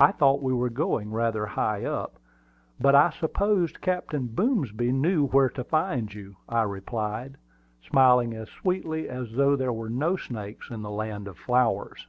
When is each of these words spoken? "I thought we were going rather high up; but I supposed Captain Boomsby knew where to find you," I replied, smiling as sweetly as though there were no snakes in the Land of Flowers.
"I 0.00 0.10
thought 0.10 0.42
we 0.42 0.52
were 0.52 0.70
going 0.70 1.12
rather 1.12 1.46
high 1.46 1.84
up; 1.84 2.18
but 2.80 2.96
I 2.96 3.10
supposed 3.10 3.80
Captain 3.80 4.26
Boomsby 4.26 4.90
knew 4.90 5.28
where 5.28 5.50
to 5.50 5.62
find 5.62 6.12
you," 6.12 6.34
I 6.48 6.62
replied, 6.62 7.36
smiling 7.88 8.34
as 8.34 8.48
sweetly 8.48 9.08
as 9.08 9.34
though 9.34 9.54
there 9.54 9.72
were 9.72 9.88
no 9.88 10.16
snakes 10.16 10.68
in 10.70 10.82
the 10.82 10.90
Land 10.90 11.28
of 11.28 11.38
Flowers. 11.38 12.08